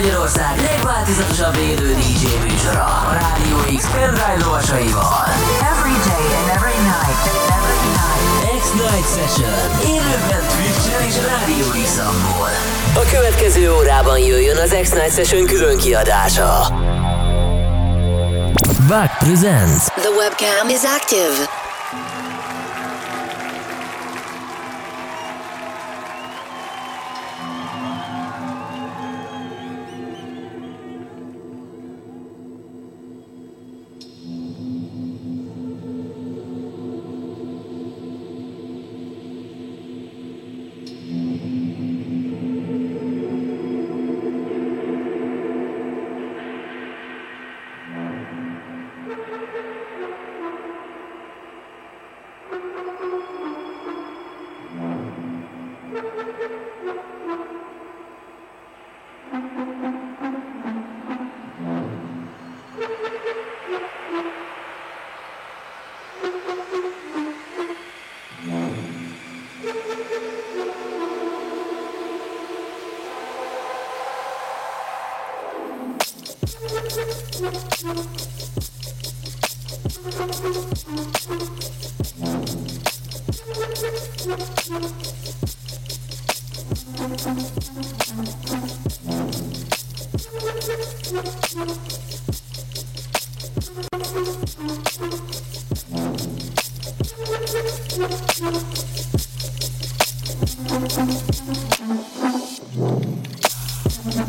[0.00, 5.24] Magyarország legváltozatosabb élő DJ műsora a Rádió X pendrive lovasaival.
[5.72, 7.22] Every day and every night,
[7.58, 8.60] every night.
[8.60, 9.58] X-Night Session.
[9.94, 11.98] Élőben Twitch-en és Rádió x
[12.94, 16.68] A következő órában jöjjön az X-Night Session külön kiadása.
[18.88, 19.84] Back presents.
[19.84, 21.57] The webcam is active.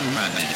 [0.00, 0.49] government.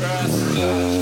[0.00, 0.97] Rasta.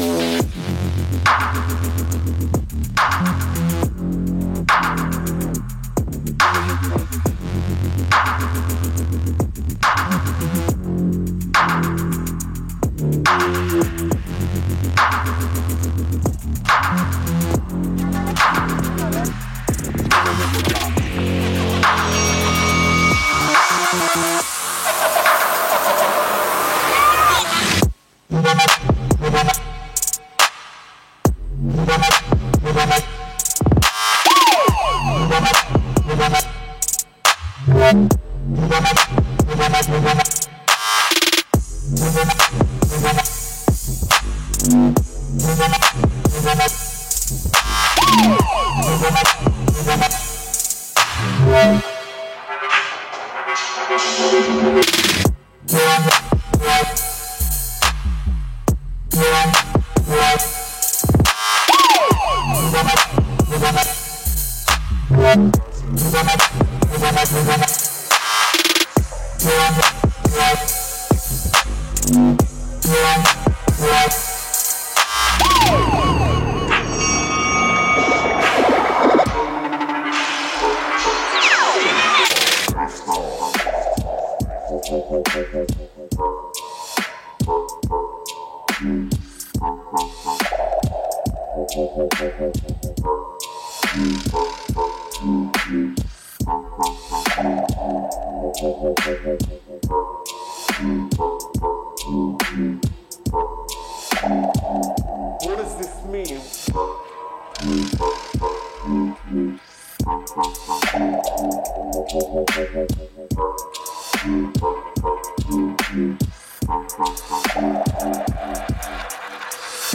[106.07, 106.25] me.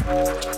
[0.03, 0.55] Thank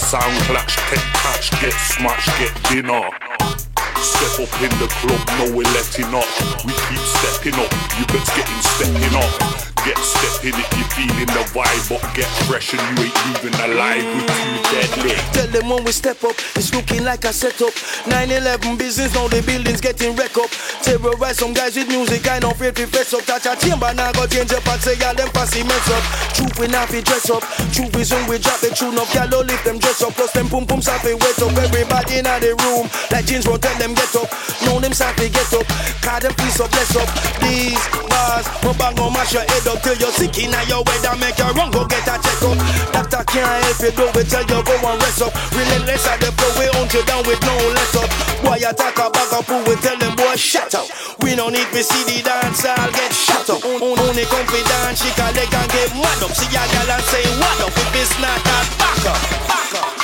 [0.00, 3.10] sound clash, tech catch, get smashed, get dinner.
[4.00, 6.26] Step up in the club, no we're letting up.
[6.64, 9.69] We keep stepping up, you bets getting stepping up
[17.10, 17.74] like a setup.
[18.06, 20.50] 9-11 business, now the building's getting wrecked up.
[20.82, 23.24] Terrorize some guys with music, I know afraid to fess up.
[23.26, 26.04] Touch a chamber, now go change up and say, y'all them fussy mess up.
[26.34, 27.42] Truth we not be dress up.
[27.74, 30.14] Truth is when we drop the tune up, y'all lift them dress up.
[30.14, 31.52] Plus them pum pum sappy wet up.
[31.52, 34.28] Everybody in the room, like jeans won't tell them get up.
[34.64, 35.66] Know them sappy get up.
[36.00, 37.08] Call them piece up, bless up.
[37.42, 39.69] These bars, my bang on mash your head up.
[39.70, 42.58] Up till you're sick in your weather, make you run, go get a checkup.
[42.90, 45.32] Doctor can't help you, do we tell you go and rest up.
[45.54, 48.10] Relentless at the flow, we hunt you down with no less up.
[48.70, 50.86] Talk about a fool, we tell them boy shut up.
[51.22, 53.64] We don't need to see the dance, I'll get shut up.
[53.64, 56.30] Only confident, she can they can get mad up.
[56.30, 59.82] See a gal and say what up if it's not that back up, back up,
[59.84, 59.99] back up,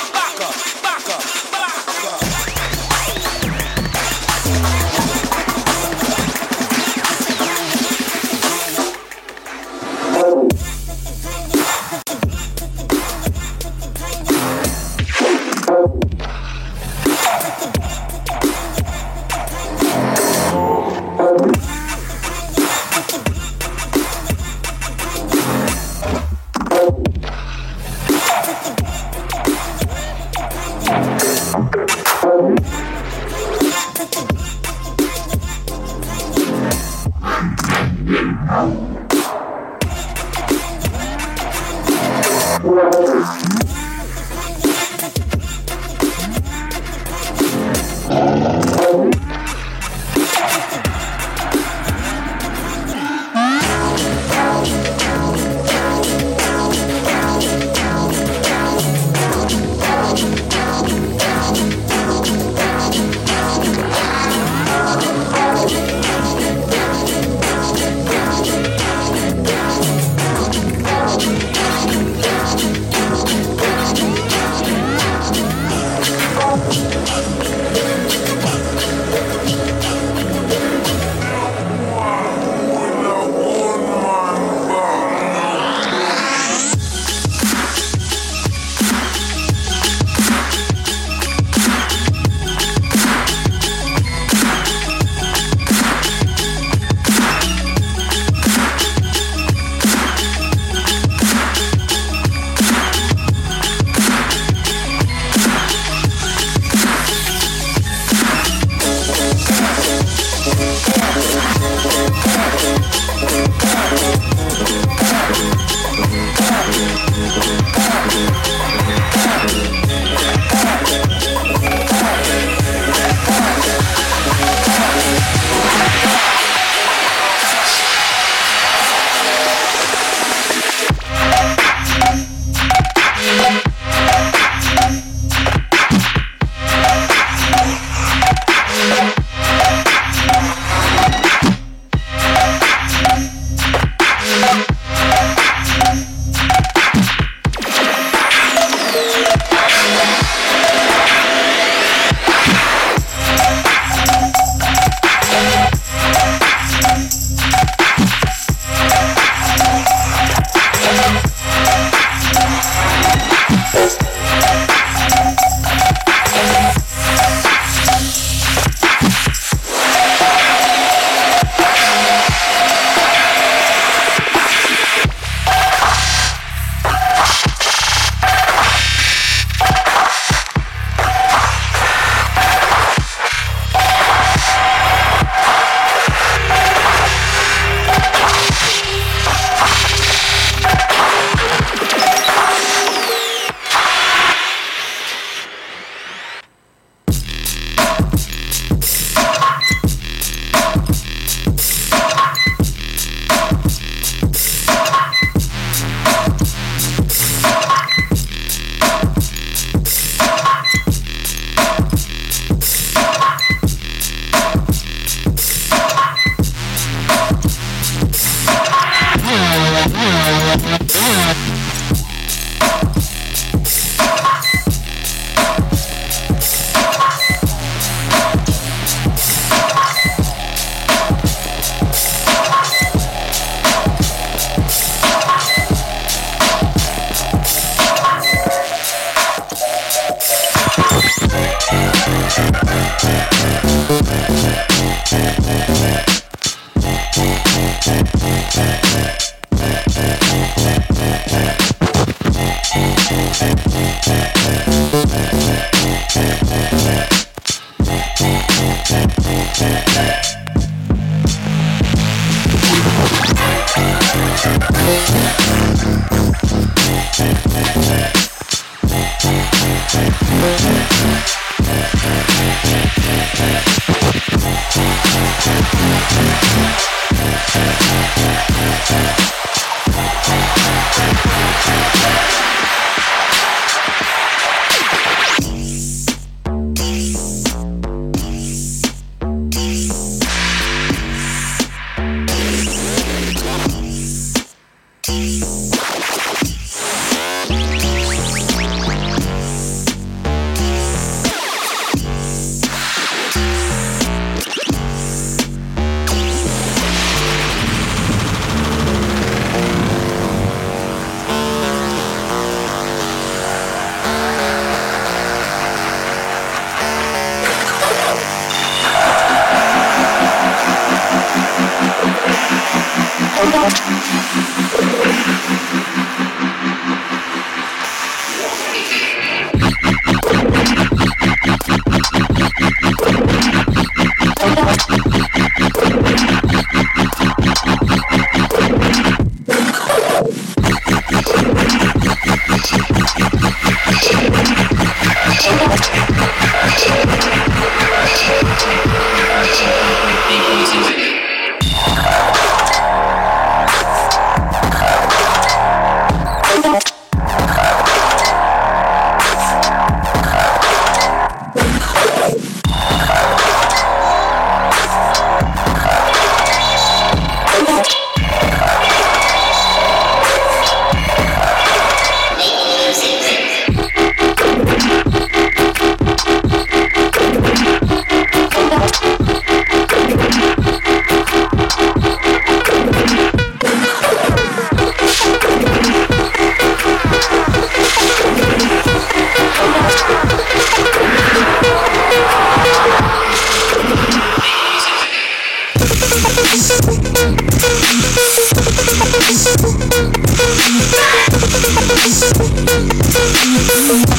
[403.87, 404.17] Bye.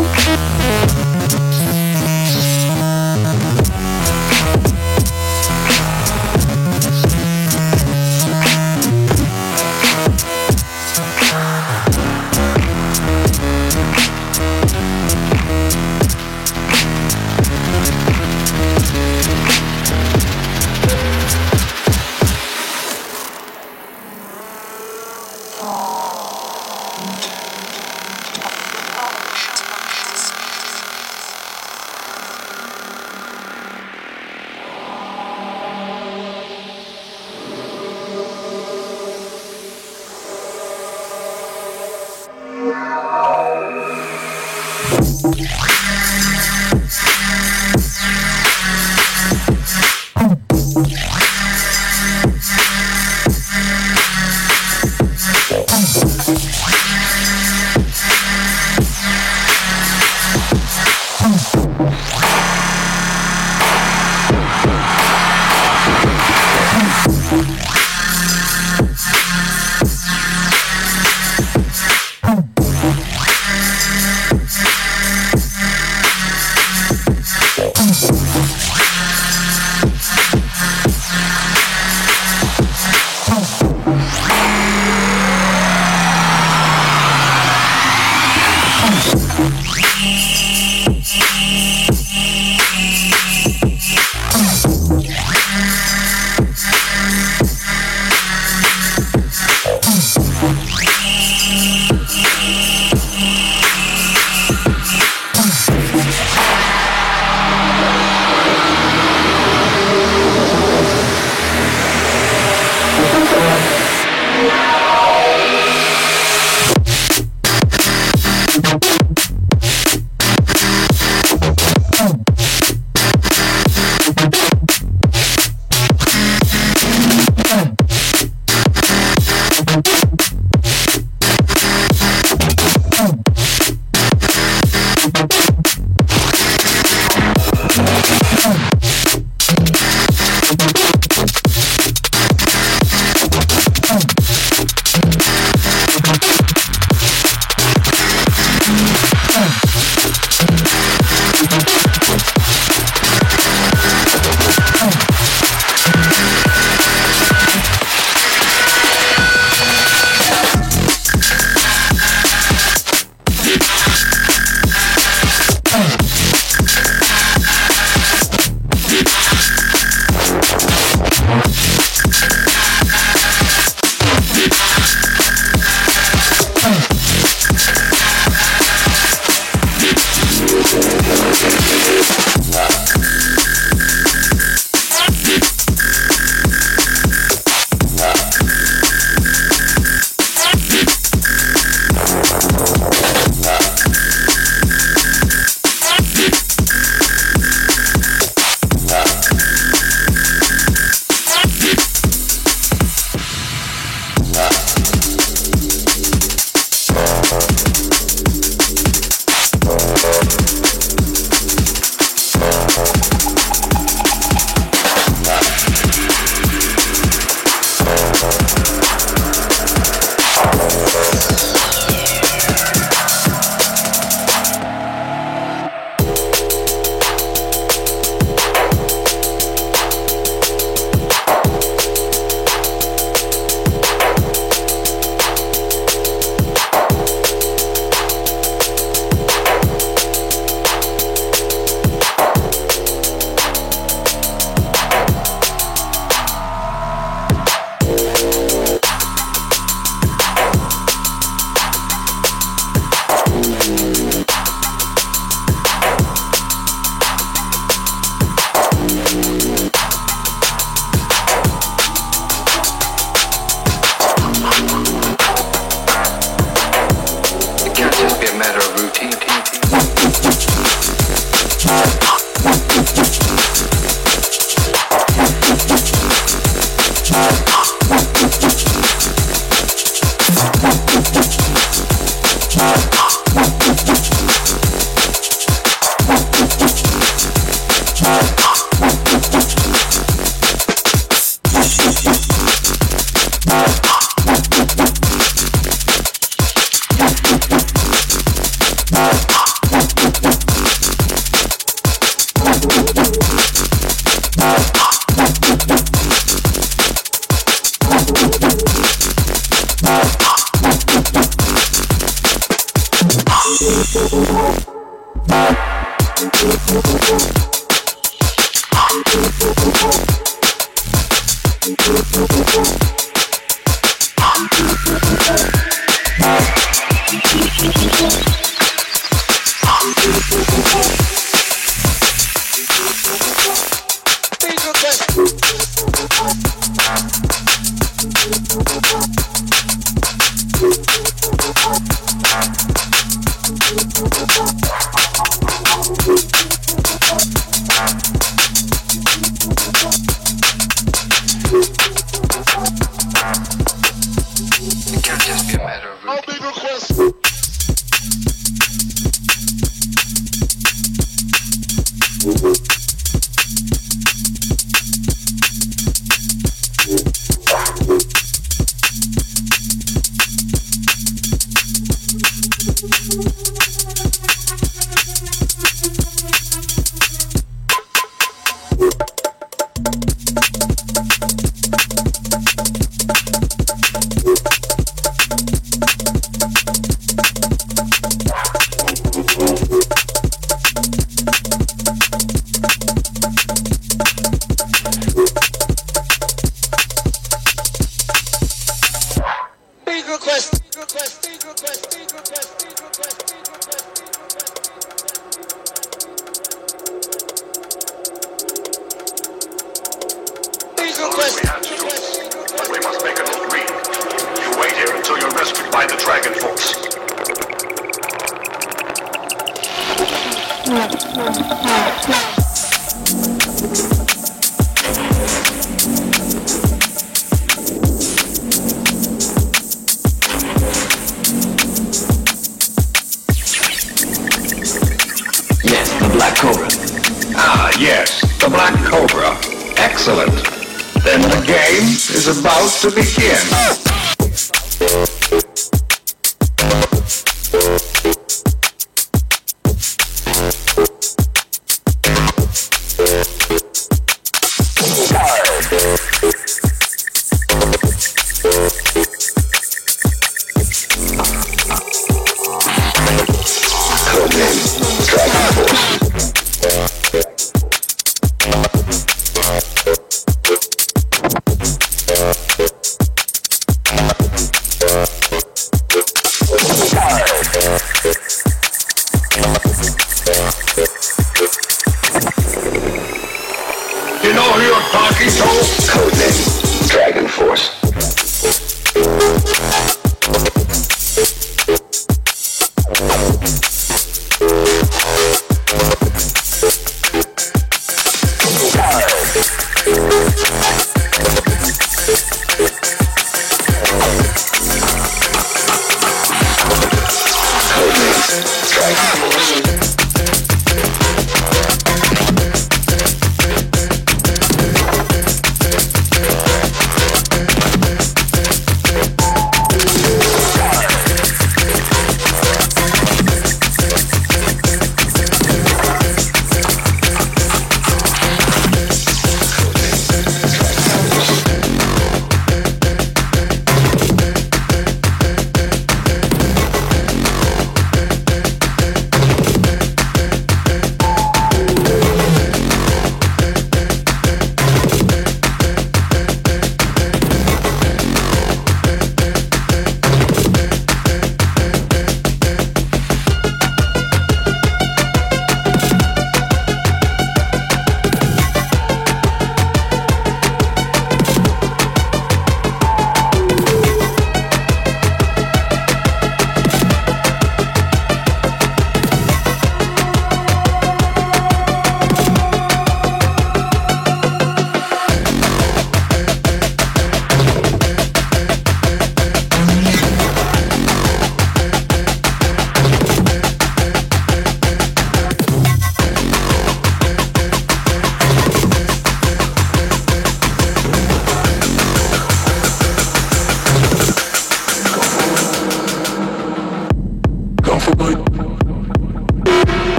[0.00, 1.09] Okay.